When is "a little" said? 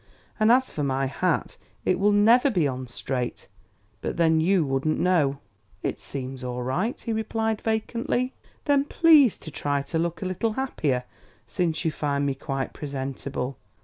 10.23-10.53